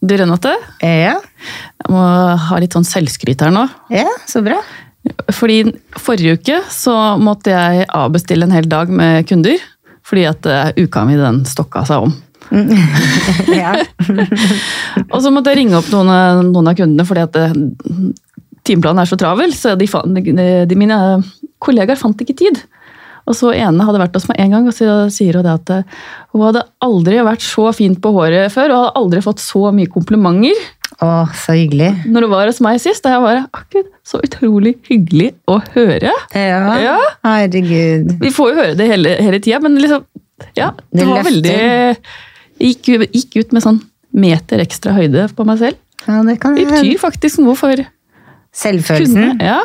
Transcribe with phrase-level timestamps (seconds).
[0.00, 2.00] Du Renate, Ja, jeg må
[2.40, 3.66] ha litt sånn selvskryt her nå.
[3.92, 4.56] ja, så bra.
[5.32, 5.58] Fordi
[6.00, 9.60] forrige uke så måtte jeg avbestille en hel dag med kunder.
[10.08, 12.16] Fordi at eh, uka mi den stokka seg om.
[13.60, 13.76] Ja.
[15.12, 17.54] Og så måtte jeg ringe opp noen, av- noen av kundene fordi at eh,
[18.66, 19.52] timeplanen er så travel.
[19.56, 20.96] Så de, de, de, mine
[21.62, 22.60] kollegaer fant ikke tid.
[23.30, 25.70] Og så ene hadde vært hos meg en gang, og så sier hun det at
[25.76, 25.98] eh,
[26.34, 29.90] hun hadde aldri vært så fint på håret før, og hadde aldri fått så mye
[29.92, 30.58] komplimenter
[31.00, 31.92] Å, så hyggelig.
[32.10, 33.06] når hun var hos meg sist.
[33.06, 36.10] Og jeg bare Akkurat, så utrolig hyggelig å høre.
[36.34, 36.96] Ja, Ja.
[37.24, 38.16] herregud.
[38.20, 40.04] Vi får jo høre det hele, hele tida, men liksom
[40.56, 41.96] Ja, det Det var veldig jeg
[42.60, 43.80] gikk, gikk ut med sånn
[44.12, 45.76] meter ekstra høyde på meg selv.
[46.08, 47.76] Ja, det kan Det betyr faktisk noe for
[48.52, 49.14] Selvfølelsen.
[49.14, 49.46] kundene.
[49.46, 49.60] Ja,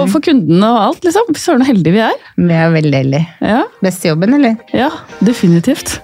[0.00, 1.34] og for kundene og alt, liksom.
[1.36, 2.16] Søren så heldige vi er.
[2.38, 3.26] Vi er veldig heldige.
[3.44, 4.56] Ja, Beste jobben, eller?
[4.72, 4.88] ja
[5.20, 5.98] definitivt.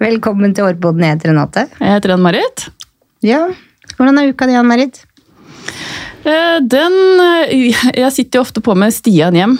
[0.00, 1.02] Velkommen til Årboden.
[1.06, 1.62] Jeg heter Renate.
[1.80, 2.66] Jeg heter Ann-Marit.
[3.24, 3.46] Ja,
[3.96, 5.00] hvordan er uka di, Ann-Marit?
[6.26, 9.56] Eh, Den eh, Jeg sitter jo ofte på med Stian hjem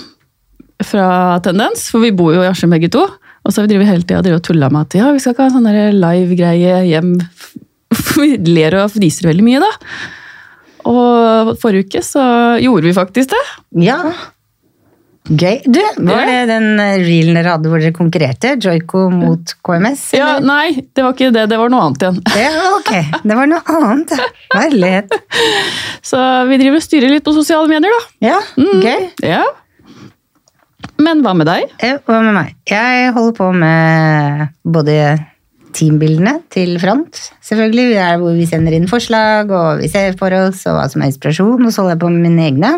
[0.85, 3.07] fra Tendens, for vi bor jo i Askim begge to.
[3.47, 5.51] Og så har vi hele tida og tulla med at ja, vi skal ikke ha
[5.53, 7.17] en sånn live-greie hjem.
[8.17, 9.69] Vi ler og fniser veldig mye, da.
[10.91, 12.23] Og forrige uke så
[12.63, 13.43] gjorde vi faktisk det.
[13.85, 13.99] Ja.
[15.27, 15.59] Gøy.
[15.67, 18.53] Du, var det den reelen dere hadde hvor dere konkurrerte?
[18.63, 20.05] Joiko mot KMS?
[20.15, 20.37] Ja.
[20.43, 21.49] Nei, det var ikke det.
[21.51, 22.21] Det var noe annet igjen.
[22.39, 22.93] Ja, ok.
[23.27, 24.15] Det var noe annet.
[24.55, 25.17] Herlighet.
[26.11, 28.31] Så vi driver og styrer litt på sosiale medier, da.
[28.31, 29.09] Ja, gøy.
[29.27, 29.43] Ja.
[31.07, 31.71] Men hva med deg?
[32.09, 32.53] Hva med meg?
[32.71, 34.97] Jeg holder på med både
[35.77, 37.85] teambildene til front, selvfølgelig.
[37.93, 41.05] Det er hvor vi sender inn forslag, og vi ser for oss, og hva som
[41.05, 42.71] er inspirasjon, og så holder jeg på med mine egne.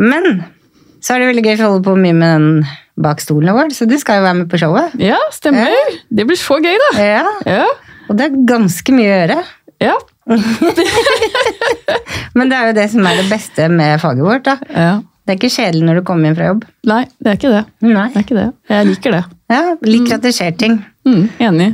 [0.00, 0.44] Men
[1.02, 2.48] så er det veldig gøy, for jeg holder på mye med den
[3.00, 4.94] bak stolen vår, så du skal jo være med på showet.
[5.02, 5.72] Ja, stemmer.
[6.12, 6.90] Det blir så gøy, da.
[7.04, 7.66] Ja, Ja.
[8.08, 9.38] og det er ganske mye å gjøre.
[9.80, 9.96] Ja.
[12.36, 14.56] Men det er jo det som er det beste med faget vårt, da.
[14.70, 14.92] ja.
[15.30, 16.64] Det er ikke kjedelig når du kommer hjem fra jobb.
[16.90, 17.60] Nei, det er ikke det.
[17.86, 18.06] Nei.
[18.10, 18.46] Det er ikke det.
[18.72, 19.20] Jeg liker det.
[19.52, 20.74] Ja, liker at det skjer ting.
[21.06, 21.68] Mm, enig.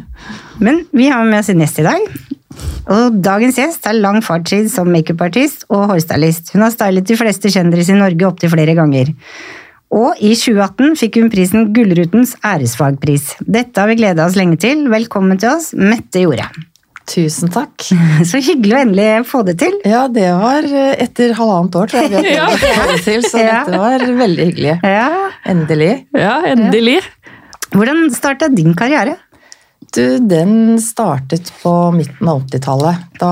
[0.61, 2.05] Men vi har med oss en gjest i dag.
[2.93, 6.53] Og dagens gjest er lang fartstid som makeupartist og hårstylist.
[6.53, 9.15] Hun har stylet de fleste kjendiser i Norge opptil flere ganger.
[9.97, 13.39] Og i 2018 fikk hun prisen Gullrutens æresfagpris.
[13.41, 14.85] Dette har vi gleda oss lenge til.
[14.93, 16.51] Velkommen til oss, Mette Jorde.
[17.07, 17.85] Tusen takk.
[18.29, 19.77] Så hyggelig å endelig få det til.
[19.87, 22.25] Ja, det var eh, etter halvannet år, tror jeg.
[22.27, 23.61] vi har fått det til, Så Ja.
[23.67, 24.75] dette var veldig hyggelig.
[24.83, 25.07] Ja.
[25.47, 25.93] Endelig.
[26.19, 26.99] Ja, endelig.
[27.77, 29.17] Hvordan starta din karriere?
[29.95, 33.05] Du, den startet på midten av 80-tallet.
[33.21, 33.31] Da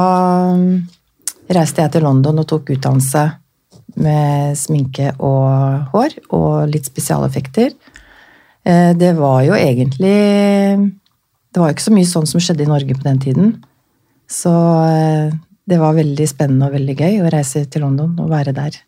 [0.55, 0.69] mm,
[1.56, 3.25] reiste jeg til London og tok utdannelse
[4.01, 7.75] med sminke og hår, og litt spesialeffekter.
[8.67, 10.15] Eh, Det var jo egentlig
[11.54, 13.53] Det var jo ikke så mye sånn som skjedde i Norge på den tiden.
[14.31, 14.50] Så
[14.88, 15.31] eh,
[15.70, 18.81] det var veldig spennende og veldig gøy å reise til London og være der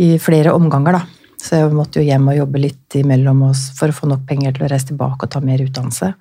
[0.00, 1.24] i flere omganger, da.
[1.44, 4.54] Så jeg måtte jo hjem og jobbe litt imellom oss for å få nok penger
[4.54, 6.14] til å reise tilbake og ta mer utdannelse.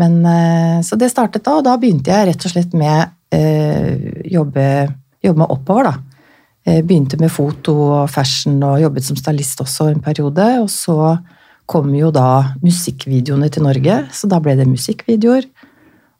[0.00, 4.24] Men, eh, så det startet da, og da begynte jeg rett og slett med eh,
[4.30, 4.66] jobbe,
[5.24, 6.14] jobbe meg oppover, da.
[6.64, 10.46] Eh, begynte med foto og fashion og jobbet som stylist også en periode.
[10.62, 10.96] Og så
[11.66, 15.46] kom jo da musikkvideoene til Norge, så da ble det musikkvideoer.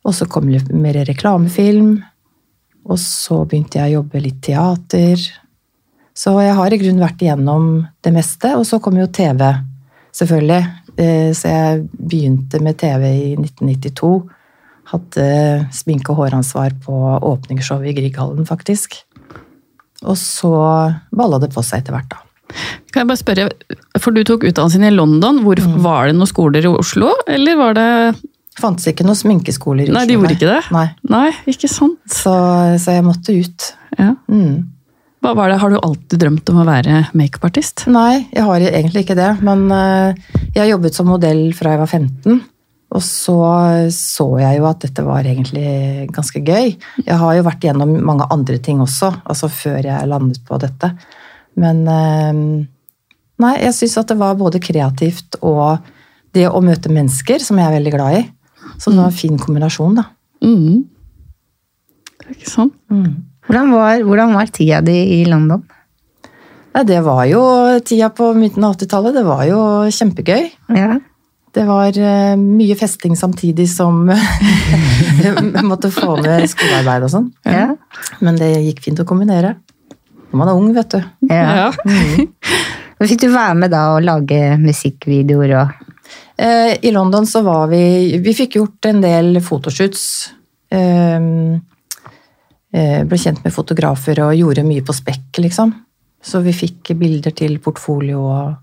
[0.05, 1.97] Og så kom litt mer reklamefilm.
[2.85, 5.21] Og så begynte jeg å jobbe litt teater.
[6.15, 7.69] Så jeg har i grunnen vært igjennom
[8.05, 8.53] det meste.
[8.59, 9.41] Og så kom jo TV,
[10.13, 10.63] selvfølgelig.
[10.97, 14.29] Eh, Så jeg begynte med TV i 1992.
[14.93, 16.95] Hadde sminke- og håransvar på
[17.25, 19.01] åpningsshowet i Grieghallen, faktisk.
[20.05, 20.53] Og så
[21.11, 22.24] balla det på seg etter hvert, da.
[22.93, 23.47] Kan jeg bare spørre,
[24.03, 25.43] for du tok utdannelsen i London.
[25.47, 25.79] Hvor, Mm.
[25.83, 27.89] Var det noen skoler i Oslo, eller var det
[28.61, 29.97] Fantes ikke noen sminkeskoler i Oslo.
[29.99, 30.61] Nei, de gjorde ikke det?
[30.71, 30.85] Nei.
[31.11, 31.99] Nei, ikke sant.
[32.07, 32.31] Så,
[32.79, 33.71] så jeg måtte ut.
[33.99, 34.13] Ja.
[34.31, 34.69] Mm.
[35.25, 35.57] Hva var det?
[35.59, 37.87] Har du alltid drømt om å være makeupartist?
[37.91, 39.31] Nei, jeg har egentlig ikke det.
[39.43, 40.15] Men eh,
[40.53, 42.43] jeg har jobbet som modell fra jeg var 15.
[42.95, 43.41] Og så
[43.91, 46.77] så jeg jo at dette var egentlig ganske gøy.
[47.09, 50.93] Jeg har jo vært gjennom mange andre ting også, altså før jeg landet på dette.
[51.61, 52.41] Men eh,
[53.45, 55.93] nei, jeg syns at det var både kreativt og
[56.35, 58.25] det å møte mennesker, som jeg er veldig glad i.
[58.79, 60.09] Så det var en fin kombinasjon, da.
[60.43, 60.83] Mm.
[62.19, 62.75] Det er ikke sant?
[63.45, 65.63] Hvordan var, hvordan var tida di i London?
[66.75, 67.43] Nei, det var jo
[67.87, 69.15] tida på midten av 80-tallet.
[69.15, 69.59] Det var jo
[69.95, 70.49] kjempegøy.
[70.75, 70.97] Ja.
[71.55, 74.09] Det var eh, mye festing samtidig som
[75.23, 77.29] jeg måtte få med skolearbeid og sånn.
[77.47, 77.69] Ja.
[78.25, 79.55] Men det gikk fint å kombinere.
[80.35, 81.01] Når man er ung, vet du.
[81.31, 81.47] Ja.
[81.63, 82.29] Ja.
[82.99, 85.85] Og Fikk du være med da og lage musikkvideoer og
[86.37, 90.05] Eh, I London så var vi Vi fikk gjort en del fotoshoots.
[90.71, 91.21] Eh,
[92.75, 95.75] eh, ble kjent med fotografer og gjorde mye på spekk, liksom.
[96.25, 98.55] Så vi fikk bilder til portfolio og,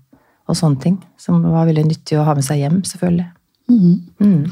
[0.48, 0.98] og sånne ting.
[1.16, 3.30] Som var veldig nyttig å ha med seg hjem, selvfølgelig.
[3.72, 4.50] Mm.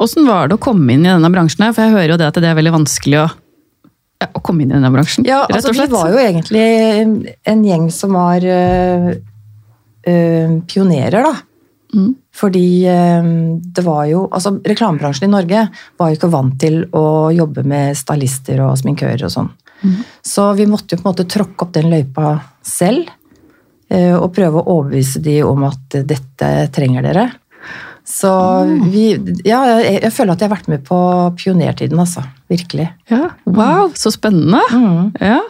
[0.00, 1.64] Åssen var det å komme inn i denne bransjen?
[1.72, 3.24] For jeg hører jo det at det er veldig vanskelig å,
[4.28, 5.26] å komme inn i denne bransjen.
[5.28, 6.64] Ja, rett altså og vi var jo egentlig
[7.48, 9.12] en gjeng som var øh,
[10.06, 11.32] øh, pionerer, da.
[11.94, 12.10] Mm.
[12.40, 13.30] Fordi øh,
[13.74, 15.64] det var jo Altså, reklamebransjen i Norge
[15.98, 19.50] var jo ikke vant til å jobbe med stylister og sminkører og sånn.
[20.20, 23.08] Så vi måtte jo på en måte tråkke opp den løypa selv.
[23.90, 27.24] og prøve å overbevise de om at dette trenger dere.
[28.10, 28.32] Så
[28.90, 29.12] vi
[29.46, 30.98] Ja, jeg, jeg føler at jeg har vært med på
[31.38, 32.24] pionertiden, altså.
[32.50, 32.90] Virkelig.
[33.10, 34.60] Ja, Wow, så spennende!
[34.74, 35.14] Mm.
[35.20, 35.40] Ja.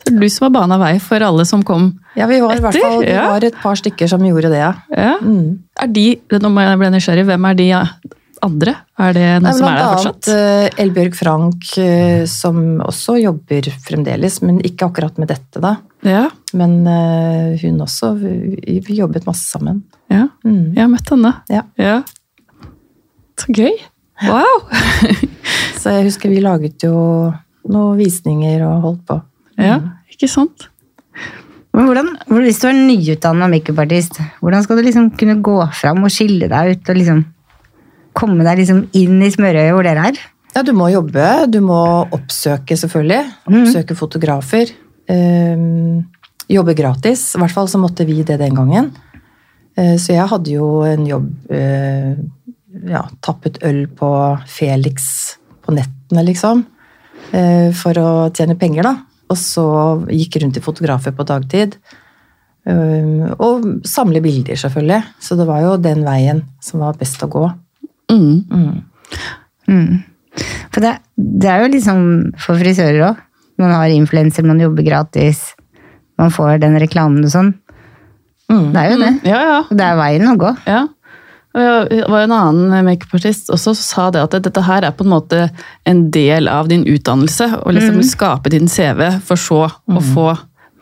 [0.00, 2.20] Så du som har bana vei for alle som kom etter?
[2.20, 3.26] Ja, vi var i hvert fall vi ja.
[3.30, 4.72] var et par stykker som gjorde det, ja.
[4.90, 5.16] Ja.
[5.22, 5.60] Mm.
[5.80, 6.06] Er de,
[6.42, 7.68] nå må jeg bli nysgjerrig, hvem er de
[8.44, 8.74] andre?
[9.00, 10.18] Er det noen er som er der fortsatt?
[10.24, 15.62] blant annet eh, Elbjørg Frank, eh, som også jobber fremdeles, men ikke akkurat med dette,
[15.62, 15.76] da.
[16.06, 18.14] Ja, Men eh, hun også.
[18.20, 19.82] Vi, jobbet masse sammen.
[20.08, 20.28] ja.
[20.44, 20.72] Mm.
[20.74, 21.34] Jeg har møtt henne.
[21.52, 22.00] Ja.
[23.40, 23.76] Så gøy!
[24.26, 24.66] Wow!
[25.80, 26.94] Så jeg husker vi laget jo
[27.70, 29.16] noen visninger og holdt på.
[29.60, 29.78] Ja,
[30.12, 30.68] ikke sant?
[31.76, 36.12] Men hvordan, Hvis du er nyutdanna makeupartist, hvordan skal du liksom kunne gå fram og
[36.12, 37.20] skille deg ut og liksom
[38.16, 40.20] komme deg liksom inn i smørøyet hvor dere er?
[40.54, 41.26] Ja, du må jobbe.
[41.50, 41.80] Du må
[42.10, 43.20] oppsøke, selvfølgelig.
[43.46, 43.60] Mm.
[43.60, 44.72] Oppsøke fotografer.
[45.10, 46.02] Um,
[46.50, 47.22] jobbe gratis.
[47.36, 48.90] I hvert fall så måtte vi det den gangen.
[49.78, 52.18] Uh, så jeg hadde jo en jobb uh,
[52.90, 54.10] Ja, tappet øl på
[54.50, 55.06] Felix
[55.62, 56.64] på nettene, liksom.
[57.30, 58.96] Uh, for å tjene penger, da.
[59.30, 59.64] Og så
[60.10, 61.78] gikk rundt til fotografer på dagtid.
[62.68, 65.00] Eh, og samle bilder, selvfølgelig.
[65.22, 67.44] Så det var jo den veien som var best å gå.
[68.10, 68.44] Mm.
[68.50, 68.84] Mm.
[69.70, 70.44] Mm.
[70.74, 72.04] For det, det er jo liksom
[72.40, 73.24] for frisører òg.
[73.60, 75.50] Man har influenser, man jobber gratis.
[76.20, 77.52] Man får den reklamen og sånn.
[78.50, 78.70] Mm.
[78.74, 79.12] Det er jo det.
[79.28, 79.60] Ja, ja.
[79.68, 80.54] Det er veien å gå.
[80.68, 80.86] ja.
[81.50, 85.10] Det var en annen makeupartist også som sa det at dette her er på en
[85.10, 85.48] måte
[85.88, 87.48] en del av din utdannelse.
[87.66, 90.28] Å liksom skape din CV for så å få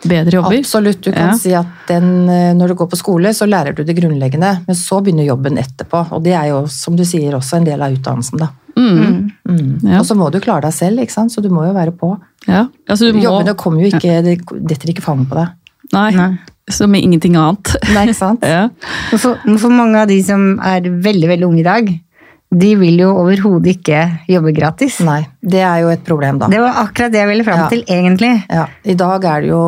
[0.04, 0.58] bedre jobber.
[0.58, 1.00] Absolutt.
[1.02, 1.36] Du kan Ja.
[1.36, 4.76] si at den, eh, når du går på skole, så lærer du det grunnleggende, men
[4.76, 6.12] så begynner jobben etterpå.
[6.12, 8.48] Og det er jo, som du sier, også en del av utdannelsen, da.
[8.76, 9.32] Mm.
[9.48, 9.80] Mm.
[9.82, 9.98] Ja.
[9.98, 11.32] Og så må du klare deg selv, ikke sant?
[11.32, 12.12] så du må jo være på.
[12.46, 12.68] Ja.
[12.88, 15.48] Altså, du må, Jobbene kommer jo ikke, det detter ikke fanget på deg.
[15.92, 16.38] Nei, Nei.
[16.70, 17.74] som ingenting annet.
[17.94, 18.40] Nei, ikke sant?
[18.46, 18.68] Ja.
[19.16, 22.00] For, for mange av de som er veldig veldig unge i dag,
[22.50, 23.98] de vil jo overhodet ikke
[24.30, 25.00] jobbe gratis.
[25.04, 26.48] Nei, det er jo et problem, da.
[26.48, 27.68] Det var akkurat det jeg ville fram Ja.
[27.68, 28.30] til, egentlig.
[28.48, 29.64] Ja, I dag er det jo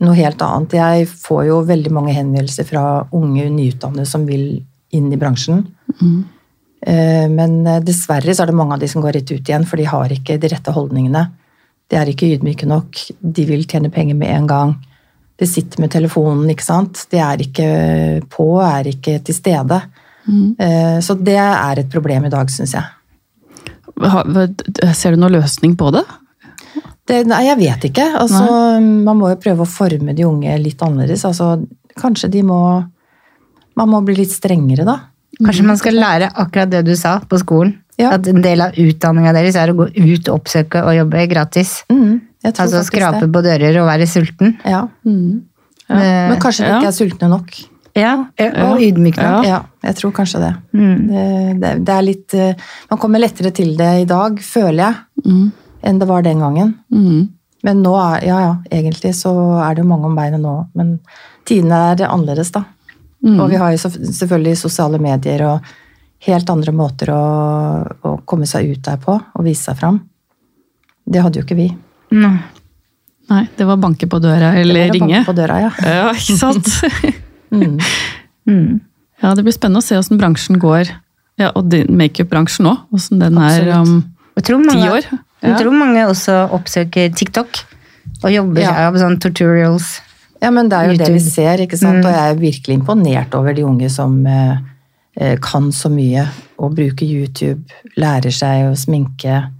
[0.00, 0.72] noe helt annet.
[0.72, 4.62] Jeg får jo veldig mange henvendelser fra unge nyutdannede som vil
[4.96, 5.66] inn i bransjen.
[6.00, 6.24] Mm.
[7.36, 9.76] Men eh, dessverre så er det mange av de som går rett ut igjen, for
[9.76, 11.24] de har ikke de rette holdningene.
[11.90, 12.96] De er ikke ydmyke nok.
[13.20, 14.74] De vil tjene penger med en gang.
[15.36, 17.06] De sitter med telefonen, ikke sant.
[17.12, 17.68] De er ikke
[18.32, 19.82] på, er ikke til stede.
[20.28, 22.84] Eh, Så det er et problem i dag, syns jeg.
[24.94, 26.02] Ser du noen løsning på det?
[27.06, 28.04] Det, nei, jeg vet ikke.
[28.18, 28.42] Altså,
[28.82, 31.22] man må jo prøve å forme de unge litt annerledes.
[31.28, 31.52] Altså,
[31.98, 32.60] kanskje de må
[33.76, 34.94] Man må bli litt strengere, da.
[35.36, 37.74] Kanskje man skal lære akkurat det du sa på skolen.
[38.00, 38.14] Ja.
[38.16, 41.82] At en del av utdanninga deres er å gå ut og oppsøke og jobbe gratis.
[41.92, 43.28] Mm, Altså skrape det.
[43.34, 44.54] på dører og være sulten.
[44.64, 44.86] Ja.
[45.04, 45.98] Ja.
[46.30, 46.78] Men kanskje de Ja.
[46.80, 47.52] ikke er sultne nok.
[47.96, 48.10] Ja,
[48.66, 49.46] og ydmyk nok.
[49.48, 50.50] Ja, jeg tror kanskje det.
[50.76, 51.06] Mm.
[51.08, 51.22] Det,
[51.62, 54.94] det, det er litt eh, Man kommer lettere til det i dag, føler jeg,
[55.26, 55.46] Mm.
[55.82, 56.74] enn det var den gangen.
[56.92, 57.28] Mm.
[57.64, 59.32] Men nå er Ja, ja, egentlig så
[59.64, 60.54] er det jo mange om beinet nå.
[60.76, 60.98] Men
[61.48, 62.64] tidene er annerledes, da.
[63.24, 63.40] Mm.
[63.40, 65.72] Og vi har jo selvfølgelig sosiale medier og
[66.26, 67.22] helt andre måter å,
[68.04, 69.98] å komme seg ut der på og vise seg fram.
[71.06, 71.70] Det hadde jo ikke vi.
[72.12, 72.36] Nei.
[73.30, 75.06] Nei, det var banke på døra eller Det var ringe.
[75.16, 75.26] banke.
[75.26, 75.70] På døra, ja.
[75.82, 76.68] Ja, ikke sant?
[77.52, 77.78] Mm.
[78.46, 78.78] Mm.
[79.18, 80.86] Ja, det blir spennende å se hvordan bransjen går.
[81.40, 82.84] Ja, Og makeup-bransjen òg.
[82.94, 85.02] Hvordan den er om um, ti år.
[85.42, 85.56] jeg Ja.
[85.58, 87.48] tror mange også oppsøker TikTok
[88.22, 88.70] og jobber Ja.
[88.70, 90.00] seg opp sånn tutorials.
[90.40, 92.04] Ja, men det er jo det vi ser, ikke sant?
[92.04, 92.06] Mm.
[92.06, 94.58] Og jeg er virkelig imponert over de unge som eh,
[95.16, 96.28] eh, kan så mye.
[96.58, 97.64] Og bruker YouTube,
[97.96, 99.50] lærer seg å sminke.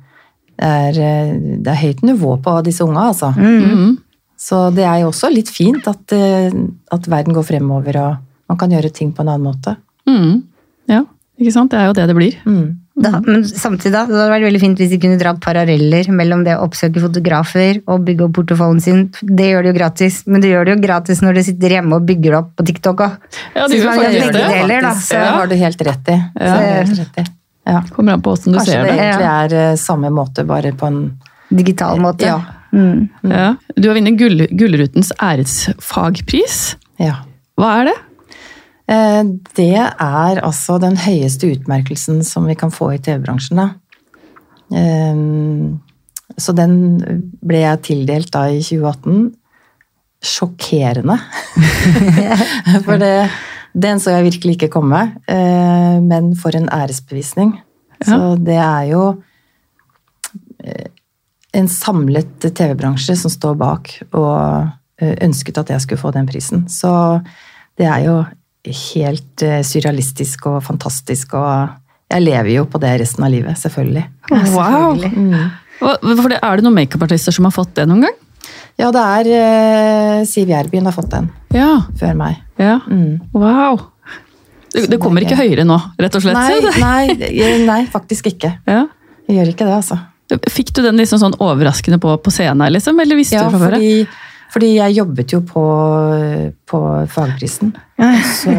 [0.56, 3.34] Det er, eh, det er høyt nivå på disse unga, altså.
[3.36, 3.98] Mm.
[4.36, 6.54] Så det er jo også litt fint at, eh,
[6.92, 8.16] at verden går fremover og
[8.46, 9.76] man kan gjøre ting på en annen måte.
[10.06, 10.42] Mm.
[10.92, 11.04] Ja,
[11.40, 11.72] ikke sant?
[11.72, 12.36] Det er jo det det blir.
[12.46, 12.66] Mm.
[12.96, 16.46] Da, men samtidig da, det hadde vært veldig fint hvis de kunne dra paralleller mellom
[16.46, 19.02] det å oppsøke fotografer og bygge opp porteføljen sin.
[19.20, 21.98] Det gjør de jo gratis, men du gjør det jo gratis når du sitter hjemme
[21.98, 23.18] og bygger det opp på TikTok òg.
[23.52, 24.46] Ja, de gjør faktisk begge det.
[24.54, 24.94] deler, da.
[24.94, 26.18] Faktisk, Det har du helt rett i.
[26.38, 27.26] Det du helt rett i.
[27.66, 27.82] Ja.
[27.92, 29.10] Kommer an på åssen du Kanskje ser det Kanskje det.
[29.10, 31.00] egentlig er eh, samme måte, bare på en
[31.50, 32.26] Digital måte.
[32.26, 32.40] Ja.
[32.76, 33.06] Mm.
[33.32, 33.54] Ja.
[33.76, 36.74] Du har vunnet Gull, Gullrutens æresfagpris.
[37.00, 37.22] Ja.
[37.56, 37.96] Hva er det?
[38.92, 39.22] Eh,
[39.56, 43.62] Det er altså den høyeste utmerkelsen som vi kan få i TV-bransjen.
[44.76, 45.24] Eh,
[46.38, 46.72] Så den
[47.42, 49.32] ble jeg tildelt da i 2018.
[50.26, 51.16] Sjokkerende.
[52.86, 53.30] For det,
[53.76, 55.00] den så jeg virkelig ikke komme.
[55.28, 57.54] eh, Men for en æresbevisning.
[58.04, 59.02] Så det er jo
[61.56, 64.68] en samlet TV-bransje som står bak og
[65.00, 66.66] eh, ønsket at jeg skulle få den prisen.
[66.68, 66.90] Så
[67.78, 68.16] det er jo
[68.90, 71.72] helt eh, surrealistisk og fantastisk, og
[72.12, 74.04] jeg lever jo på det resten av livet, selvfølgelig.
[74.54, 74.94] Wow!
[75.00, 75.34] Mm.
[75.80, 78.16] For det, er det noen makeupartister som har fått det noen gang?
[78.80, 81.86] Ja, det er eh, Siv Gjerbyen har fått den Ja.
[81.98, 82.42] før meg.
[82.60, 82.78] ja.
[82.86, 83.20] Mm.
[83.34, 83.80] Wow!
[84.76, 86.36] Det, det kommer ikke høyere nå, rett og slett?
[86.36, 88.50] Nei, nei, nei, faktisk ikke.
[88.68, 88.82] Ja.
[89.26, 89.96] Jeg gjør ikke det, altså.
[90.50, 92.98] Fikk du den liksom sånn overraskende på, på scenen, liksom?
[93.00, 93.76] Eller visste Ja, du fra før?
[93.76, 93.92] fordi,
[94.54, 95.64] fordi jeg jobbet jo på,
[96.66, 96.80] på
[97.12, 97.74] fagprisen.
[98.40, 98.54] Så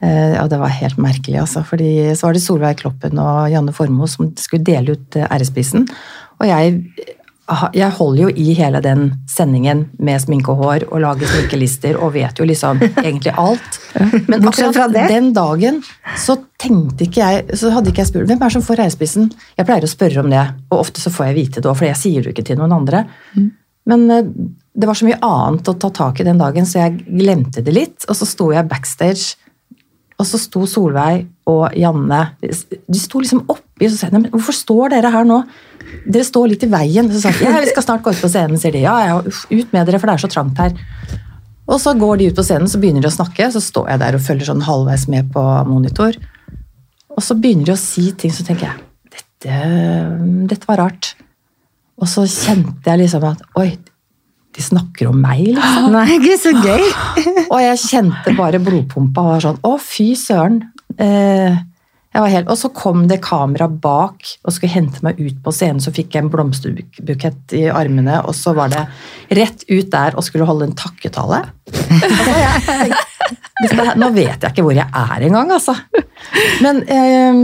[0.00, 1.64] eh, Ja, det var helt merkelig, altså.
[1.66, 5.86] Fordi så var det Solveig Kloppen og Janne Formoe som skulle dele ut eh, æresprisen.
[6.40, 6.80] Og jeg,
[7.76, 12.14] jeg holder jo i hele den sendingen med sminke og hår og lager sminkelister og
[12.14, 13.76] vet jo liksom egentlig alt.
[14.30, 15.82] Men akkurat den dagen
[16.20, 19.28] så tenkte ikke jeg Så hadde ikke jeg spurt hvem er det som får æresprisen.
[19.58, 21.88] Jeg pleier å spørre om det, og ofte så får jeg vite det òg, for
[21.90, 23.04] jeg sier det jo ikke til noen andre.
[23.92, 24.32] Men eh,
[24.72, 27.76] det var så mye annet å ta tak i den dagen, så jeg glemte det
[27.76, 28.08] litt.
[28.08, 29.36] Og så sto jeg backstage,
[30.16, 34.94] og så sto Solveig og Janne De sto liksom oppi, og sa men hvorfor står
[34.94, 35.42] dere her nå?
[36.08, 37.10] Dere står litt i veien.
[37.12, 38.84] Så sa de ja, vi skal snart gå ut på scenen, sier de.
[38.86, 40.72] Ja, ja, ut med dere, for det er så trangt her.
[41.64, 44.02] Og så går de ut på scenen, så begynner de å snakke, så står jeg
[44.02, 46.16] der og følger sånn halvveis med på monitor.
[47.14, 48.82] Og så begynner de å si ting, så tenker jeg
[49.14, 49.58] dette,
[50.50, 51.14] dette var rart.
[52.00, 53.70] Og så kjente jeg liksom at oi,
[54.54, 55.88] de snakker om meg, liksom.
[55.94, 56.84] Nei, ikke så gøy!
[57.48, 60.60] Og jeg kjente bare blodpumpa var sånn Å, fy søren.
[60.98, 61.56] Eh,
[62.22, 65.82] helt, og så kom det kamera bak og skulle hente meg ut på scenen.
[65.82, 68.84] Så fikk jeg en blomsterbukett i armene, og så var det
[69.34, 71.42] rett ut der og skulle holde en takketale.
[73.64, 75.74] Jeg nå vet jeg ikke hvor jeg er engang, altså.
[76.64, 77.36] Men eh,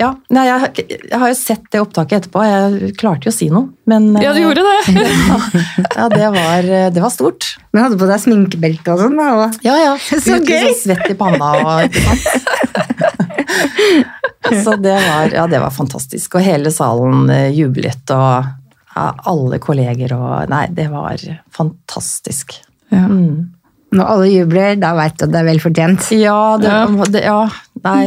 [0.00, 2.44] ja, nei, jeg, jeg har jo sett det opptaket etterpå.
[2.46, 3.68] Jeg klarte jo å si noe.
[3.90, 5.04] Men eh, Ja, du gjorde det!
[5.98, 7.50] ja, det var, det var stort.
[7.74, 9.50] Men hadde på deg sminkebelte og sånn, da.
[9.66, 9.94] Ja, ja.
[10.24, 10.70] Så Ut gøy!
[10.70, 13.09] sånn svett i panna og ikke sant?
[14.64, 16.34] Så det var, ja, det var fantastisk.
[16.38, 18.48] Og hele salen eh, jublet, og
[18.96, 21.20] ja, alle kolleger og Nei, det var
[21.54, 22.56] fantastisk.
[22.90, 23.04] Ja.
[23.06, 23.50] Mm.
[23.94, 26.10] Når alle jubler, da veit du at det er vel fortjent.
[26.14, 27.04] Ja, det, Ja.
[27.10, 27.40] det, ja,
[27.84, 28.02] nei.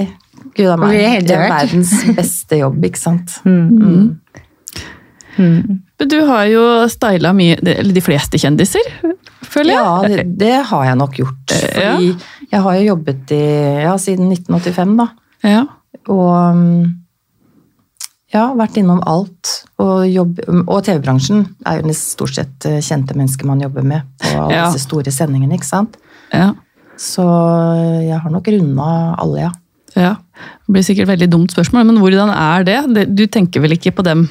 [0.56, 1.26] Gud a meg.
[1.28, 3.40] Det er verdens beste jobb, ikke sant.
[5.34, 5.80] Mm.
[5.98, 8.86] Men du har jo styla mye, eller de fleste kjendiser,
[9.50, 9.80] føler jeg.
[9.82, 11.54] Ja, det, det har jeg nok gjort.
[11.74, 11.96] Ja.
[12.52, 13.40] Jeg har jo jobbet i,
[13.82, 15.08] ja, siden 1985, da.
[15.44, 15.66] Ja.
[16.10, 16.86] Og
[18.34, 19.52] ja, vært innom alt.
[19.84, 20.08] Og,
[20.64, 24.68] og TV-bransjen er jo stort sett eh, kjente mennesker man jobber med på alle Ja.
[24.72, 25.98] disse store sendingene, ikke sant.
[26.34, 26.54] ja.
[27.04, 27.24] Så
[28.06, 29.52] jeg har nok runda alle, ja.
[29.98, 30.12] Ja,
[30.68, 33.08] Det blir sikkert et veldig dumt spørsmål, men hvordan er det?
[33.18, 34.28] Du tenker vel ikke på dem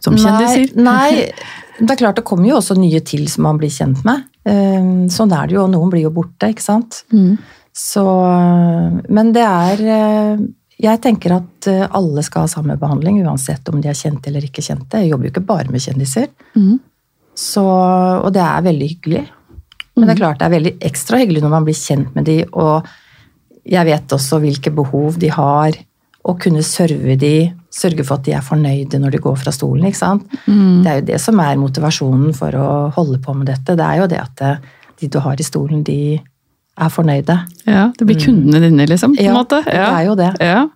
[0.00, 0.70] som kjendiser?
[0.78, 1.32] Nei, nei,
[1.82, 4.22] det er klart det kommer jo også nye til som man blir kjent med.
[4.46, 7.02] Eh, Sånn er det jo, noen blir jo borte, ikke sant.
[7.12, 7.36] Mm.
[7.78, 8.02] Så,
[9.08, 10.40] men det er eh,
[10.82, 14.46] Jeg tenker at eh, alle skal ha samme behandling, uansett om de er kjente eller
[14.46, 15.02] ikke kjente.
[15.02, 16.30] Jeg jobber jo ikke bare med kjendiser.
[16.58, 16.78] Mm.
[17.38, 19.26] Så, og det er veldig hyggelig.
[19.98, 22.40] Men det er klart det er veldig ekstra hyggelig når man blir kjent med de,
[22.54, 22.86] og
[23.68, 25.84] jeg vet også hvilke behov de har,
[26.28, 29.86] Å kunne serve de, sørge for at de er fornøyde når de går fra stolen.
[29.86, 30.26] ikke sant?
[30.44, 30.82] Mm.
[30.84, 33.76] Det er jo det som er motivasjonen for å holde på med dette.
[33.78, 34.58] Det er jo det at eh,
[35.00, 36.18] de du har i stolen, de
[36.80, 37.36] er fornøyde.
[37.66, 39.14] Ja, Det blir kundene dine, liksom?
[39.16, 39.62] på en Ja, måte.
[39.64, 40.30] det er jo det.
[40.40, 40.66] Ja,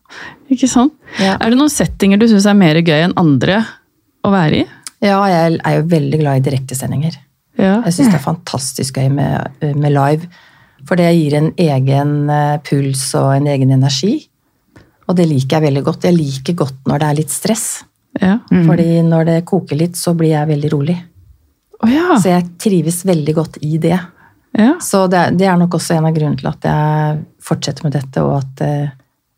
[0.50, 0.92] ikke sant?
[1.20, 1.36] Ja.
[1.40, 3.60] Er det noen settinger du syns er mer gøy enn andre
[4.24, 4.66] å være i?
[5.02, 7.16] Ja, jeg er jo veldig glad i direktesendinger.
[7.58, 7.82] Ja.
[7.86, 10.28] Jeg syns det er fantastisk gøy med, med live.
[10.86, 14.28] For det gir en egen eh, puls og en egen energi.
[15.08, 16.04] Og det liker jeg veldig godt.
[16.08, 17.66] Jeg liker godt når det er litt stress.
[18.20, 18.38] Ja.
[18.50, 20.96] Fordi når det koker litt, så blir jeg veldig rolig.
[21.82, 22.16] Oh, ja.
[22.22, 23.98] Så jeg trives veldig godt i det.
[24.58, 24.72] Ja.
[24.84, 28.22] Så det, det er nok også en av grunnene til at jeg fortsetter med dette,
[28.24, 28.90] og at eh,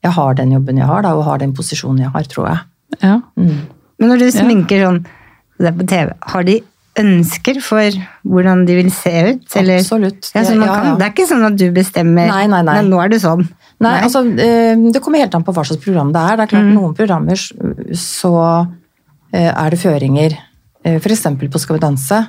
[0.04, 2.64] jeg har den jobben jeg har, da, og har den posisjonen jeg har, tror jeg.
[3.00, 3.16] Ja.
[3.38, 5.04] Men når du sminker sånn
[5.60, 6.56] det er på TV, har de
[6.98, 7.96] ønsker for
[8.30, 9.56] hvordan de vil se ut?
[9.58, 9.80] Eller?
[9.82, 10.30] Absolutt.
[10.34, 10.94] Ja, så man Ja, kan, ja.
[10.98, 12.76] Det er ikke sånn at du bestemmer Nei, nei, nei.
[12.80, 13.42] Men nå er det sånn.
[13.82, 16.36] Nei, altså, eh, Det kommer helt an på hva slags program det er.
[16.38, 17.38] Det er klart Noen programmer
[17.98, 18.34] så
[19.34, 20.36] eh, er det føringer,
[20.84, 21.24] f.eks.
[21.40, 22.20] på Skal vi danse,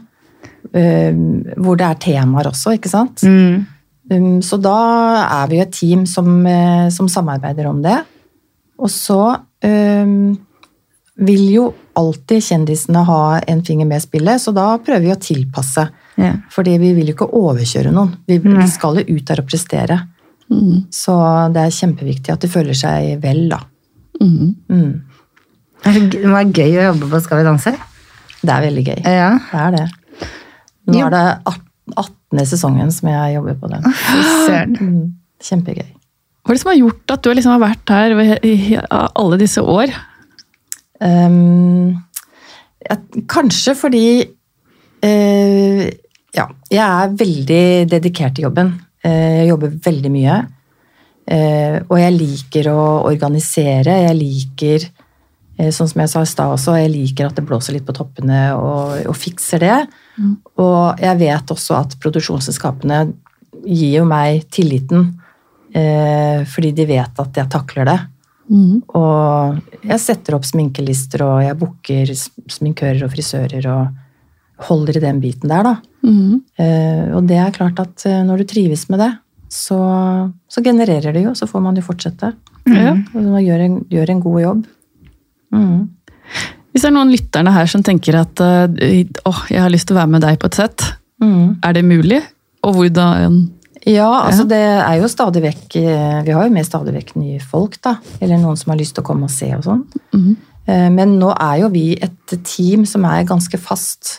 [0.75, 3.23] hvor det er temaer også, ikke sant?
[3.23, 3.63] Mm.
[4.11, 4.75] Um, Så da
[5.23, 7.97] er vi jo et team som, eh, som samarbeider om det.
[8.77, 10.35] Og så um,
[11.15, 15.21] vil jo alltid kjendisene ha en finger med i spillet, så da prøver vi å
[15.21, 15.87] tilpasse.
[16.19, 16.33] Ja.
[16.51, 18.17] Fordi vi vil jo ikke overkjøre noen.
[18.27, 18.67] Vi, Nei.
[18.71, 20.01] skal jo ut der og prestere.
[20.93, 21.15] Så
[21.55, 23.61] det er kjempeviktig at de føler seg vel, da.
[24.21, 24.51] Mm.
[24.69, 24.91] Mm.
[25.85, 27.73] Det må var gøy å jobbe på Skal vi danse.
[28.45, 28.99] Det er veldig gøy.
[29.03, 29.31] Ja.
[29.49, 29.85] Det er det.
[30.87, 31.25] Nå er det
[31.95, 32.45] 18.
[32.45, 33.85] sesongen som jeg jobber på den.
[34.79, 35.13] Mm.
[35.41, 35.87] Kjempegøy.
[36.45, 38.13] Hva er det som har gjort at du liksom har vært her
[38.45, 38.55] i
[38.89, 39.93] alle disse år?
[41.01, 41.95] Um,
[42.85, 44.05] jeg- kanskje fordi
[45.03, 45.85] uh,
[46.35, 48.73] Ja, jeg er veldig dedikert i jobben.
[49.05, 50.37] Uh, jeg jobber veldig mye.
[51.25, 53.97] Uh, og jeg liker å organisere.
[54.05, 54.87] Jeg liker,
[55.71, 58.49] sånn som jeg sa i stad også, jeg liker at det blåser litt på toppene
[58.59, 59.77] og, og fikser det.
[60.61, 63.03] Og jeg vet også at produksjonsselskapene
[63.65, 65.13] gir jo meg tilliten.
[65.75, 67.99] Eh, fordi de vet at jeg takler det.
[68.93, 75.19] Og jeg setter opp sminkelister, og jeg booker sminkører og frisører og holder i den
[75.23, 75.75] biten der, da.
[76.05, 76.41] Mm.
[76.61, 79.11] Eh, og det er klart at eh, når du trives med det,
[79.51, 79.79] så,
[80.47, 82.31] så genererer det jo, så får man jo fortsette.
[82.69, 82.95] Ja.
[83.13, 84.63] Og man gjør en, gjør en god jobb.
[85.55, 85.81] Mm.
[86.75, 89.95] Hvis det er noen lytterne her som tenker at eh, åh, jeg har lyst til
[89.95, 90.91] å være med deg på et sett,
[91.23, 91.61] Mm.
[91.63, 92.17] er det mulig?
[92.67, 93.37] Og hvordan
[93.87, 97.39] Ja, altså det er jo stadig vekk eh, Vi har jo med stadig vekk nye
[97.39, 97.93] folk, da.
[98.19, 99.85] Eller noen som har lyst til å komme og se og sånn.
[100.11, 100.35] Mm.
[100.97, 104.17] Men nå er jo vi et team som er ganske fast.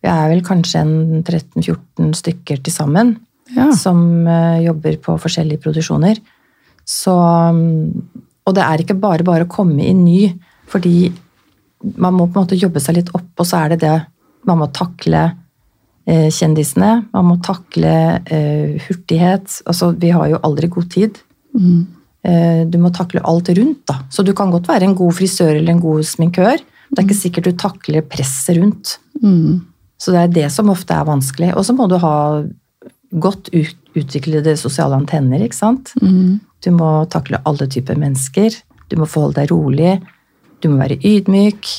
[0.00, 3.16] Vi er vel kanskje en 13-14 stykker til sammen
[3.52, 3.68] Ja.
[3.76, 4.24] som
[4.62, 6.16] jobber på forskjellige produksjoner.
[6.86, 8.02] Så, mm,
[8.46, 10.32] og det er ikke bare bare å komme inn ny,
[10.72, 11.12] fordi
[11.82, 13.96] man må på en måte jobbe seg litt opp, og så er det det
[14.48, 15.22] man må takle
[16.06, 16.92] eh, kjendisene.
[17.14, 17.94] Man må takle
[18.26, 19.60] eh, hurtighet.
[19.70, 21.20] Altså, vi har jo aldri god tid.
[21.54, 21.82] Mm.
[22.26, 24.00] Eh, du må takle alt rundt, da.
[24.10, 26.62] Så du kan godt være en god frisør eller en god sminkør.
[26.92, 28.96] Det er ikke sikkert du takler presset rundt.
[29.22, 29.62] Mm.
[30.02, 31.52] Så det er det som ofte er vanskelig.
[31.56, 32.16] Og så må du ha
[33.22, 35.92] godt ut, utviklede sosiale antenner, ikke sant.
[36.02, 36.40] Mm.
[36.62, 38.58] Du må takle alle typer mennesker.
[38.90, 39.94] Du må forholde deg rolig.
[40.62, 41.70] Du må være ydmyk.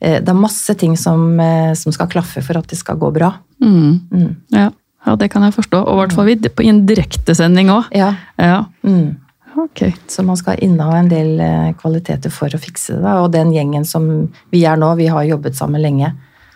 [0.00, 3.10] Eh, Det er masse ting som, eh, som skal klaffe for at det skal gå
[3.12, 3.32] bra.
[3.62, 4.00] Mm.
[4.10, 4.36] Mm.
[4.54, 4.70] Ja.
[5.06, 5.82] ja, det kan jeg forstå.
[5.86, 7.84] Og i hvert fall vi- på en direktesending òg.
[7.92, 8.14] Ja.
[8.38, 8.64] Ja.
[8.84, 9.16] Mm.
[9.58, 9.92] Okay.
[10.08, 13.14] Så man skal inneha en del eh, kvaliteter for å fikse det.
[13.20, 16.14] Og den gjengen som vi er nå, vi har jobbet sammen lenge.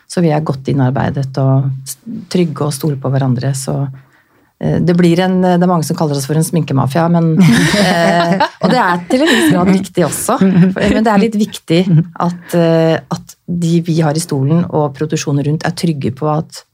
[0.09, 1.71] Så vi er godt innarbeidet og
[2.31, 3.51] trygge og stole på hverandre.
[3.55, 3.89] Så
[4.59, 7.35] det blir en Det er mange som kaller oss for en sminkemafia, men
[7.81, 10.39] eh, Og det er til en viss grad viktig også.
[10.45, 11.81] Men det er litt viktig
[12.23, 16.65] at, eh, at de vi har i stolen og produksjonen rundt, er trygge på at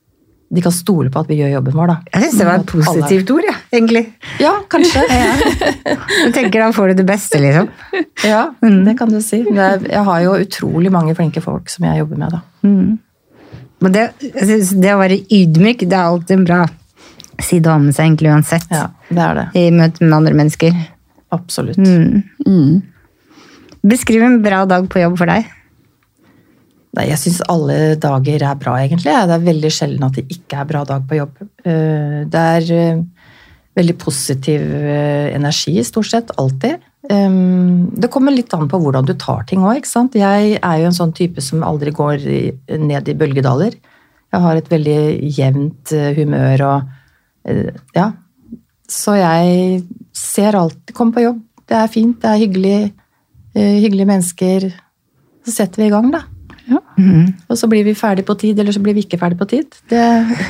[0.50, 1.96] de kan stole på at vi gjør jobben vår, da.
[2.10, 4.02] Jeg syns det var et positivt ord, ja, egentlig.
[4.42, 5.04] Ja, kanskje.
[6.24, 7.68] Du tenker da får du det beste, liksom.
[8.26, 9.44] Ja, det kan du si.
[9.46, 12.42] Jeg har jo utrolig mange flinke folk som jeg jobber med, da.
[13.80, 16.60] Men det, synes det å være ydmyk, det er alltid en bra
[17.46, 18.66] side om seg, egentlig uansett.
[18.70, 19.46] Ja, det er det.
[19.59, 20.76] I møte med andre mennesker.
[21.33, 21.79] Absolutt.
[21.79, 22.83] Mhm.
[23.87, 25.46] Beskriv en bra dag på jobb for deg.
[26.98, 29.12] Nei, jeg syns alle dager er bra, egentlig.
[29.14, 31.37] Det er veldig sjelden at det ikke er bra dag på jobb.
[31.64, 33.03] Eh, Det er eh,
[33.79, 36.33] veldig positiv eh, energi, stort sett.
[36.37, 36.83] Alltid.
[37.11, 40.14] Det kommer litt an på hvordan du tar ting òg, ikke sant.
[40.14, 42.26] Jeg er jo en sånn type som aldri går
[42.79, 43.72] ned i bølgedaler.
[44.31, 44.98] Jeg har et veldig
[45.35, 46.92] jevnt humør og
[47.96, 48.10] Ja.
[48.90, 49.84] Så jeg
[50.16, 51.38] ser alltid Kom på jobb.
[51.70, 52.92] Det er fint, det er hyggelig.
[53.54, 54.68] eh, Hyggelige mennesker.
[55.46, 56.24] Så setter vi i gang, da.
[56.70, 56.78] Ja.
[57.50, 59.74] Og så blir vi ferdig på tid, eller så blir vi ikke ferdig på tid.
[59.90, 60.02] Det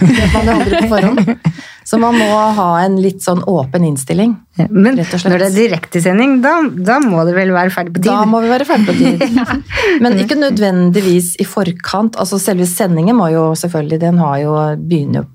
[0.02, 1.30] vet man jo aldri på forhånd.
[1.90, 4.34] Så man må ha en litt sånn åpen innstilling.
[4.68, 5.24] Men og slett.
[5.32, 6.52] når det er direktesending, da,
[6.86, 8.10] da må du vel være ferdig på tid?
[8.12, 9.24] Da må vi være ferdig på tid.
[10.04, 12.20] Men ikke nødvendigvis i forkant.
[12.20, 15.28] Altså Selve sendingen må jo selvfølgelig, den har jo begynner jo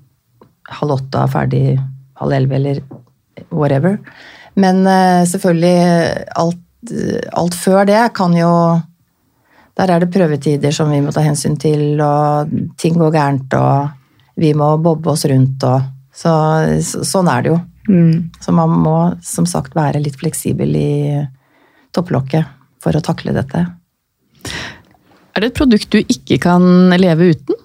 [0.80, 1.64] halv åtte og er ferdig
[2.20, 2.80] halv elleve eller
[3.52, 3.98] whatever.
[4.56, 5.76] Men eh, selvfølgelig
[6.42, 6.92] alt,
[7.32, 8.52] alt før det kan jo
[9.76, 12.48] Der er det prøvetider som vi må ta hensyn til, og
[12.80, 13.90] ting går gærent, og
[14.40, 15.82] vi må bobbe oss rundt og
[16.16, 16.32] så,
[16.80, 17.58] så, Sånn er det jo.
[17.90, 18.30] Mm.
[18.40, 20.94] Så man må som sagt være litt fleksibel i,
[21.96, 22.48] topplokket
[22.82, 23.66] for å takle dette.
[25.36, 26.64] Er det et produkt du ikke kan
[26.96, 27.60] leve uten?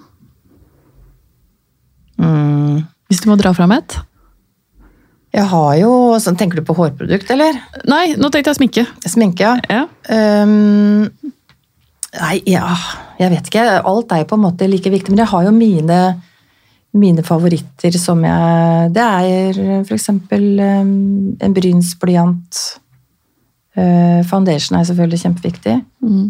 [2.22, 2.82] Mm.
[3.12, 3.98] Hvis du må dra fram et?
[5.32, 7.60] Jeg har jo sånn, Tenker du på hårprodukt, eller?
[7.90, 8.84] Nei, nå tenkte jeg sminke.
[9.08, 9.54] Sminke, ja.
[9.72, 9.86] Ja.
[10.44, 11.08] Um,
[12.18, 12.74] nei, ja
[13.20, 13.64] Jeg vet ikke.
[13.88, 15.14] Alt er jo på en måte like viktig.
[15.14, 16.02] Men jeg har jo mine,
[16.92, 20.10] mine favoritter som jeg Det er f.eks.
[20.12, 20.92] Um,
[21.40, 22.62] en brynsblyant.
[23.80, 25.78] Uh, foundation er selvfølgelig kjempeviktig.
[26.04, 26.28] Mm.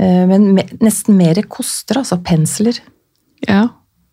[0.00, 2.80] Uh, men me, nesten mer koster, altså pensler,
[3.44, 3.66] ja.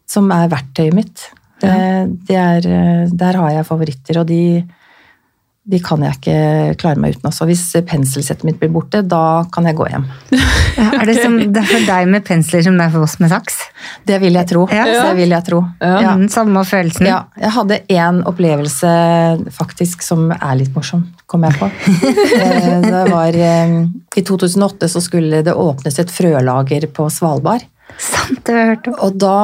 [0.10, 1.30] Som er verktøyet mitt.
[1.60, 1.78] Det,
[2.30, 4.62] det er, uh, der har jeg favoritter, og de,
[5.70, 6.38] de kan jeg ikke
[6.82, 7.28] klare meg uten.
[7.30, 7.46] Altså.
[7.50, 10.08] Hvis penselsettet mitt blir borte, da kan jeg gå hjem.
[10.32, 13.18] Ja, er det, som, det er for deg med pensler som det er for oss
[13.22, 13.60] med saks?
[14.08, 14.66] Det vil jeg tro.
[14.74, 14.88] Ja.
[14.88, 15.62] Det vil jeg tro.
[15.84, 16.16] Ja.
[16.18, 17.10] Mm, samme følelsen.
[17.10, 18.94] Ja, jeg hadde en opplevelse
[19.56, 21.72] faktisk som er litt morsom, kom jeg på.
[22.40, 23.74] Eh, det var, eh,
[24.16, 27.66] I 2008 så skulle det åpnes et frølager på Svalbard.
[27.98, 28.98] Sant, det har jeg hørt om.
[29.06, 29.38] Og da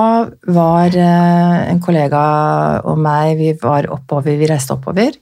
[0.55, 2.21] var eh, en kollega
[2.86, 5.15] og meg, vi var oppover, vi reiste oppover.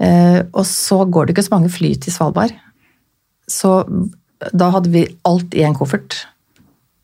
[0.00, 2.54] Eh, Og så går det ikke så mange fly til Svalbard.
[3.50, 3.82] Så
[4.52, 6.22] da hadde vi alt i en koffert.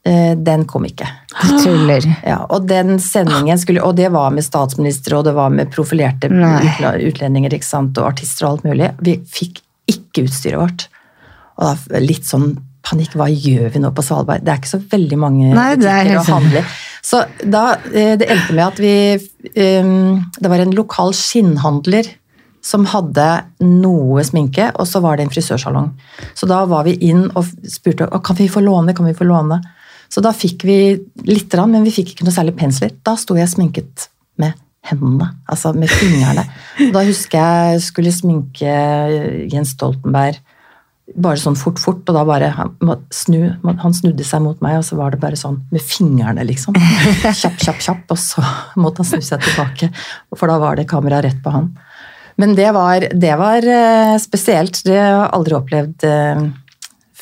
[0.07, 1.09] Eh, Den kom ikke.
[1.43, 2.07] Du tuller.
[2.27, 6.31] Ja, og den sendingen skulle, og det var med statsministre, og det var med profilerte
[6.33, 6.63] Nei.
[7.11, 7.53] utlendinger,
[7.99, 8.95] og artister og alt mulig.
[9.05, 9.61] Vi fikk
[9.91, 10.89] ikke utstyret vårt.
[11.59, 12.55] Og da litt sånn
[12.87, 14.45] panikk, hva gjør vi nå på Svalbard?
[14.45, 16.71] Det er ikke så veldig mange Nei, er butikker å handle i.
[17.11, 17.65] Så da,
[17.95, 18.95] eh, det endte med at vi,
[19.55, 19.93] eh,
[20.37, 22.11] det var en lokal skinnhandler
[22.61, 23.27] som hadde
[23.65, 25.91] noe sminke, og så var det en frisørsalong.
[26.37, 29.63] Så da var vi inn og spurte kan vi få låne, kan vi få låne.
[30.11, 30.79] Så da fikk vi
[31.31, 32.93] litt, men vi fikk ikke noe særlig pensler.
[33.07, 34.09] Da sto jeg sminket
[34.43, 34.59] med
[34.91, 36.45] hendene, altså med fingrene.
[36.93, 40.41] Da husker jeg skulle sminke Jens Stoltenberg
[41.15, 42.75] bare sånn fort, fort, og da bare han,
[43.15, 46.77] snu, han snudde seg mot meg, og så var det bare sånn med fingrene, liksom.
[47.41, 48.45] Kjapp, kjapp, kjapp, og så
[48.81, 49.91] måtte han snu seg tilbake,
[50.37, 51.73] for da var det kamera rett på han.
[52.41, 54.79] Men det var, det var eh, spesielt.
[54.87, 56.45] Det har jeg aldri opplevd eh,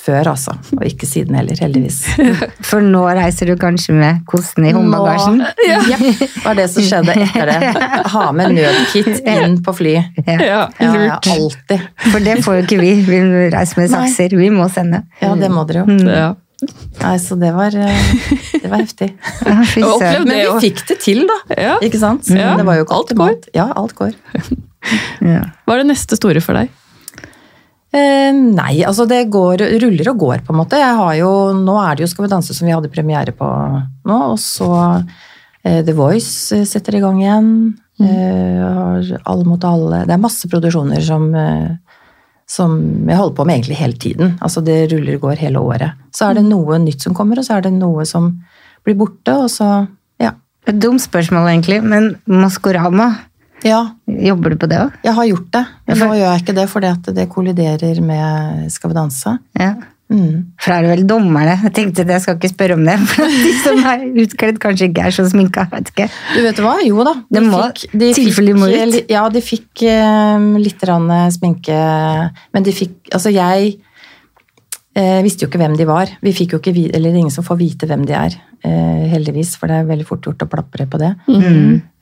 [0.08, 0.56] før, altså.
[0.78, 2.00] Og ikke siden heller, heldigvis.
[2.70, 5.42] For nå reiser du kanskje med kosten i håndbagasjen?
[5.68, 5.78] Ja.
[5.92, 7.72] Ja, det var det som skjedde etter det.
[8.14, 9.94] Ha med nødkit inn på fly.
[10.24, 10.38] Ja.
[10.40, 11.86] Ja, Ja, ja, alltid.
[12.08, 12.92] For det får jo ikke vi.
[13.06, 14.08] Vi reiser med Nei.
[14.08, 14.36] sakser.
[14.38, 15.04] Vi må sende.
[15.22, 15.98] Ja, det må dere jo.
[16.08, 16.28] Ja.
[16.98, 18.08] Nei, så det var, eh,
[18.62, 19.12] det var heftig.
[19.46, 19.58] Ja,
[20.24, 21.36] Men vi fikk det til, da.
[21.54, 21.76] Ja.
[21.84, 22.26] Ikke sant?
[22.34, 22.56] Ja.
[22.58, 23.36] Det var jo ikke Alt går.
[23.54, 24.16] Ja, alt går.
[25.22, 25.44] Ja.
[25.66, 26.72] Hva er det neste store for deg?
[27.88, 30.80] Eh, nei, altså det går, ruller og går, på en måte.
[30.80, 33.48] Jeg har jo, nå er det jo Skal vi danse som vi hadde premiere på
[33.48, 34.70] nå, og så
[35.64, 37.52] eh, The Voice eh, setter i gang igjen.
[38.02, 40.04] Eh, har Alle mot alle.
[40.04, 42.02] Det er masse produksjoner som, eh,
[42.48, 42.76] som
[43.08, 44.36] jeg holder på med egentlig hele tiden.
[44.44, 45.96] Altså det ruller og går hele året.
[46.12, 48.34] Så er det noe nytt som kommer, og så er det noe som
[48.84, 49.88] blir borte, og så
[50.20, 50.34] ja.
[50.68, 53.14] Et dumt spørsmål, egentlig, men Maskorama,
[53.66, 54.96] Ja, jobber du på det òg?
[55.02, 55.62] jeg har gjort det.
[55.88, 59.38] Men nå gjør jeg ikke det fordi at det kolliderer med Skal vi danse.
[59.58, 59.72] Ja.
[60.08, 60.54] Mm.
[60.56, 61.56] For da er det vel dommerne.
[61.66, 62.94] Jeg tenkte at jeg skal ikke spørre om det.
[63.12, 65.66] For de som er utkledd, kanskje ikke er så sminka.
[65.72, 66.06] Vet ikke.
[66.32, 66.76] Du vet hva?
[66.86, 67.14] Jo da.
[67.28, 68.96] Det må- fikk, de må ut.
[69.12, 70.86] Ja, de fikk um, litt
[71.36, 71.82] sminke,
[72.54, 73.76] men de fikk Altså, jeg
[74.98, 76.10] eh, visste jo ikke hvem de var.
[76.24, 78.34] Vi fikk jo ikke eller ingen som får vite hvem de er,
[78.66, 81.12] eh, heldigvis, for det er veldig fort gjort å plapre på det.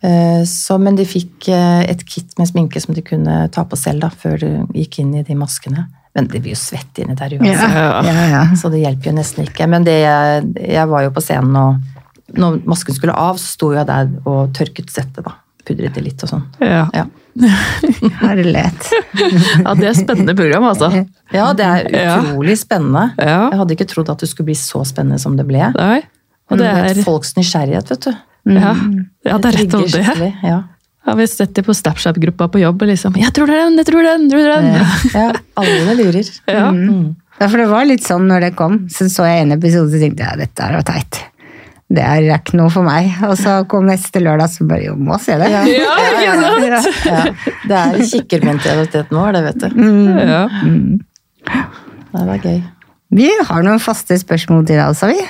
[0.07, 3.79] Eh, så, men de fikk eh, et kit med sminke som de kunne ta på
[3.81, 4.51] selv da, før de
[4.83, 5.87] gikk inn i de maskene.
[6.17, 7.77] Men de blir jo svette inni der uansett.
[8.09, 8.45] ja, ja.
[8.57, 9.67] Så det hjelper jo nesten ikke.
[9.69, 13.75] Men det, jeg, jeg var jo på scenen, og når masken skulle av, så sto
[13.77, 15.27] jeg der og tørket settet.
[15.27, 15.37] da.
[15.67, 16.45] Pudret det litt og sånn.
[16.63, 16.85] Ja.
[16.95, 17.07] Ja.
[18.23, 18.87] Herlighet.
[19.65, 20.91] ja, det er spennende program, altså.
[21.35, 22.15] ja, det er Ja.
[22.23, 23.09] utrolig spennende.
[23.19, 23.51] Ja.
[23.51, 25.73] Jeg hadde ikke trodd at det skulle bli så spennende som det ble.
[25.75, 26.01] Nei.
[26.51, 28.15] Og det er Folks nysgjerrighet, vet du.
[28.55, 28.73] Ja,
[29.27, 30.33] ja det er rett og slett det.
[30.47, 30.63] Ja.
[31.07, 32.83] Ja, vi setter på Snapchat-gruppa på jobb.
[32.83, 33.77] og liksom, 'Jeg tror det er den!
[33.79, 34.31] Jeg tror det er den!
[34.31, 34.75] Tror det er den!'
[35.15, 36.31] ja, alle lurer.
[36.49, 36.71] Ja.
[36.73, 37.15] Mm.
[37.39, 38.89] Ja, for det var litt sånn når det kom.
[38.89, 41.21] Så så jeg en episode og tenkte ja, dette er jo teit.
[41.87, 43.12] Det er ikke noe for meg.
[43.29, 45.51] Og så kom neste lørdag, så bare jo, må se det.
[45.53, 45.62] Ja.
[45.70, 47.03] Ja, ikke sant?
[47.07, 47.25] Ja.
[47.66, 49.83] Det er kikkermentalitet nå, det vet du.
[50.27, 50.44] Ja.
[52.16, 52.62] Det var gøy.
[53.16, 55.20] Vi har noen faste spørsmål til deg også, vi.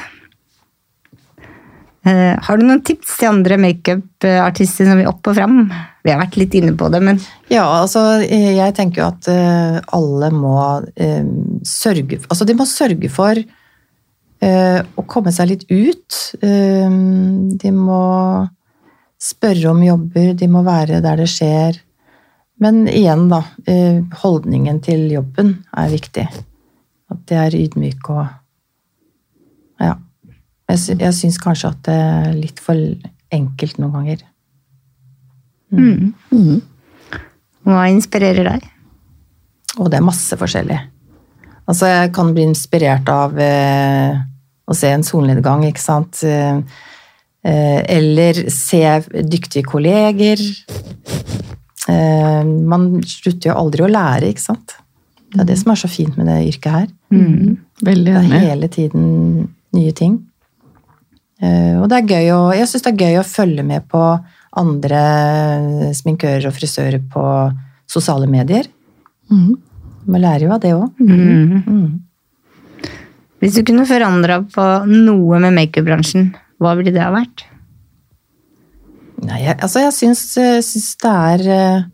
[2.06, 5.58] Eh, har du noen tips til andre makeupartister som vil opp og fram?
[6.06, 7.18] Vi har vært litt inne på det, men
[7.50, 10.56] Ja, altså eh, jeg tenker jo at eh, alle må
[10.94, 11.26] eh,
[11.66, 13.40] sørge Altså de må sørge for
[14.48, 16.20] å komme seg litt ut.
[16.42, 16.96] Eh,
[17.59, 18.02] de må
[19.22, 21.78] spørre om jobber, de må være der det skjer.
[22.62, 23.42] Men igjen, da.
[23.68, 26.26] eh, Holdningen til jobben er viktig.
[27.12, 28.26] At det er ydmyk og
[29.80, 29.96] Ja.
[30.66, 32.74] Jeg, jeg syns kanskje at det er litt for
[33.30, 34.24] enkelt noen ganger.
[35.70, 36.62] Mm.
[37.66, 38.66] Hva inspirerer deg?
[39.78, 40.78] Og det er masse forskjellig.
[41.66, 44.18] Altså, jeg kan bli inspirert av eh,
[44.66, 46.22] å se en solnedgang, ikke sant.
[46.26, 46.59] Eh,
[47.46, 48.83] eh, eller se
[49.22, 50.42] dyktige kolleger.
[51.88, 54.79] Eh, man slutter jo aldri å lære, ikke sant.
[55.33, 56.88] Det er det som er så fint med det yrket her.
[57.87, 59.05] Veldig Det er hele tiden
[59.76, 60.20] nye ting.
[61.37, 64.00] Og det er gøy å, jeg syns det er gøy å følge med på
[64.57, 65.02] andre
[65.98, 67.24] sminkører og frisører på
[67.90, 68.70] sosiale medier.
[69.29, 69.59] Mm.
[70.07, 71.02] Man lærer jo av det òg.
[71.02, 72.05] Mm.
[73.46, 77.44] Hvis du kunne forandra på noe med makeupbransjen, hva ville det ha vært?
[79.22, 81.85] Nei, jeg, altså jeg syns, eh, syns det er eh,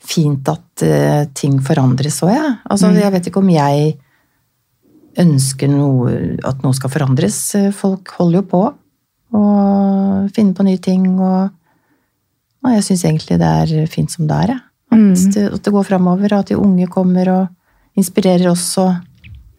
[0.00, 2.54] fint at eh, ting forandres òg, jeg.
[2.72, 3.90] Altså, Jeg vet ikke om jeg
[5.20, 7.36] ønsker noe, at noe skal forandres.
[7.76, 8.62] Folk holder jo på
[9.34, 11.04] og finner på nye ting.
[11.20, 11.52] Og,
[12.64, 14.54] og jeg syns egentlig det er fint som det er.
[14.54, 14.64] jeg.
[14.94, 18.66] At, det, at det går framover, og at de unge kommer og inspirerer oss.
[18.80, 18.96] Og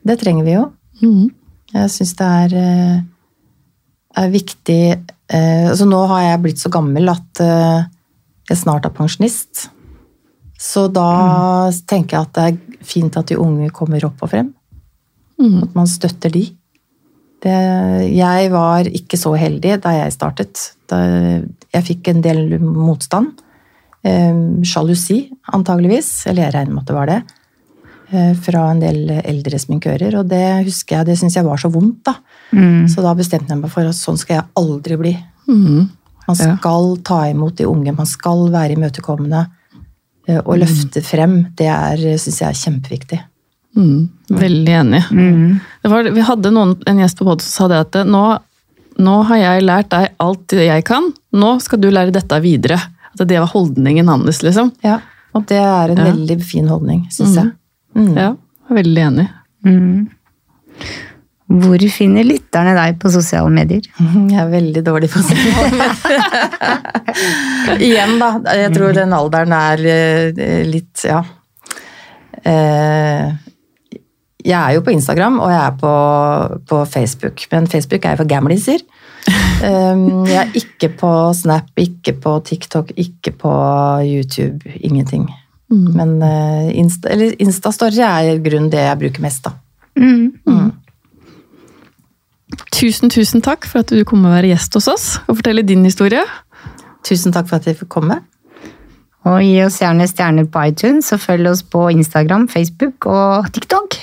[0.10, 0.66] det trenger vi jo.
[1.02, 1.30] Mhm.
[1.76, 2.98] Jeg syns det er, eh,
[4.22, 7.88] er viktig eh, altså Nå har jeg blitt så gammel at eh,
[8.50, 9.70] jeg snart er pensjonist.
[10.62, 14.52] Så da tenker jeg at det er fint at de unge kommer opp og frem.
[15.42, 15.64] Mm.
[15.66, 16.46] At man støtter de.
[17.44, 17.56] Det,
[18.14, 20.62] jeg var ikke så heldig da jeg startet.
[20.90, 23.34] Da jeg fikk en del motstand.
[24.06, 25.26] Eh, Sjalusi,
[25.58, 26.14] antageligvis.
[26.30, 27.20] Eller jeg regner med at det var det.
[28.12, 30.18] Eh, Fra en del eldre sminkører.
[30.20, 32.04] Og det husker jeg, det syns jeg var så vondt.
[32.06, 32.16] da.
[32.88, 35.14] Så da bestemte jeg meg for at sånn skal jeg aldri bli.
[35.48, 35.90] Mm.
[36.28, 36.56] Man Ja.
[36.58, 39.48] skal ta imot de unge, man skal være imøtekommende.
[40.28, 43.20] eh, Og løfte frem, det er, syns jeg er kjempeviktig.
[43.76, 44.10] Mhm.
[44.32, 45.04] Veldig enig.
[45.84, 48.40] Det var, vi hadde noen, en gjest på podden som sa det at nå,
[48.98, 52.80] nå har jeg lært deg alt jeg kan, nå skal du lære dette videre.
[53.20, 54.72] At det var holdningen hans, liksom.
[54.84, 55.00] Ja,
[55.36, 56.12] Og det er en Ja.
[56.12, 57.52] veldig fin holdning, syns jeg.
[57.96, 58.14] Mm.
[58.18, 58.30] Ja,
[58.76, 59.26] veldig enig.
[59.66, 60.08] Mm.
[61.46, 63.86] Hvor finner lytterne deg på sosiale medier?
[64.32, 66.22] Jeg er veldig dårlig på sosiale medier.
[67.88, 68.32] Igjen, da.
[68.58, 71.22] Jeg tror den alderen er eh, litt Ja.
[72.46, 73.30] Eh,
[74.46, 75.94] Jeg er jo på Instagram, og jeg er på,
[76.70, 77.46] på Facebook.
[77.52, 78.84] Men Facebook er jo for gamliser.
[79.66, 83.54] Um, Jeg er ikke på Snap, ikke på TikTok, ikke på
[84.06, 84.62] YouTube.
[84.86, 85.26] Ingenting.
[85.72, 89.56] Men uh, Insta, eller Instastory er i grunnen det jeg bruker mest, da.
[92.76, 95.86] Tusen, tusen takk for at du kom og være gjest hos oss og fortelle din
[95.88, 96.22] historie.
[97.08, 98.20] Tusen takk for at jeg fikk komme.
[99.26, 103.98] Og gi oss gjerne stjerner på iTunes, og følg oss på Instagram, Facebook og TikTok.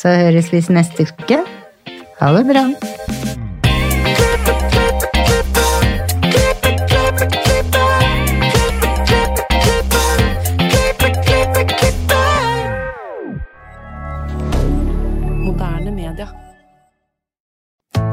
[0.00, 1.44] Så høres vi neste uke.
[2.22, 3.41] Ha det bra.